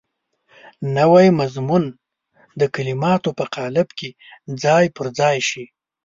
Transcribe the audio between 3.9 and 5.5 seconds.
کې ځای پر ځای